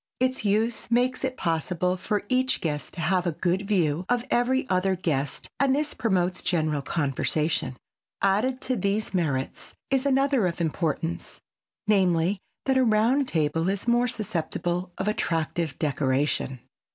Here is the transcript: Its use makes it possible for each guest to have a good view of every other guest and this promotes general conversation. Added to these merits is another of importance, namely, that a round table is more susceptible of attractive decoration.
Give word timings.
Its 0.19 0.43
use 0.43 0.89
makes 0.89 1.23
it 1.23 1.37
possible 1.37 1.95
for 1.95 2.23
each 2.27 2.59
guest 2.59 2.95
to 2.95 2.99
have 3.01 3.27
a 3.27 3.31
good 3.33 3.67
view 3.67 4.03
of 4.09 4.25
every 4.31 4.67
other 4.67 4.95
guest 4.95 5.47
and 5.59 5.75
this 5.75 5.93
promotes 5.93 6.41
general 6.41 6.81
conversation. 6.81 7.77
Added 8.19 8.61
to 8.61 8.75
these 8.77 9.13
merits 9.13 9.73
is 9.91 10.07
another 10.07 10.47
of 10.47 10.59
importance, 10.59 11.39
namely, 11.85 12.39
that 12.65 12.79
a 12.79 12.83
round 12.83 13.27
table 13.27 13.69
is 13.69 13.87
more 13.87 14.07
susceptible 14.07 14.91
of 14.97 15.07
attractive 15.07 15.77
decoration. 15.77 16.61